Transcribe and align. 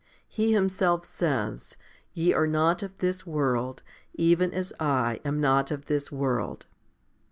He 0.27 0.51
Himself 0.51 1.05
says, 1.05 1.77
Ye 2.11 2.33
are 2.33 2.47
not 2.47 2.81
of 2.81 2.97
this 2.97 3.27
world, 3.27 3.83
even 4.15 4.51
as 4.51 4.73
I 4.79 5.21
am 5.23 5.39
not 5.39 5.69
of 5.69 5.85
this 5.85 6.11
world. 6.11 6.65